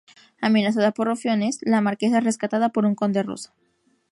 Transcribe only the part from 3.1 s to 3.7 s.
ruso.